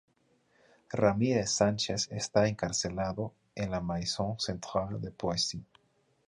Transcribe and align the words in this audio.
Ramírez 0.89 1.51
Sánchez 1.51 2.07
está 2.09 2.47
encarcelado 2.47 3.35
en 3.53 3.69
la 3.69 3.81
Maison 3.81 4.39
centrale 4.39 4.97
de 4.97 5.11
Poissy. 5.11 5.63